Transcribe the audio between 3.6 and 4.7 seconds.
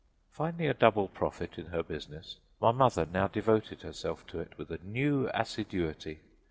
herself to it